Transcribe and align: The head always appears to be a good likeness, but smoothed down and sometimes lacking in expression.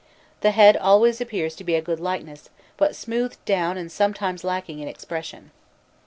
The 0.39 0.49
head 0.49 0.75
always 0.77 1.21
appears 1.21 1.55
to 1.57 1.63
be 1.63 1.75
a 1.75 1.79
good 1.83 1.99
likeness, 1.99 2.49
but 2.75 2.95
smoothed 2.95 3.37
down 3.45 3.77
and 3.77 3.91
sometimes 3.91 4.43
lacking 4.43 4.79
in 4.79 4.87
expression. 4.87 5.51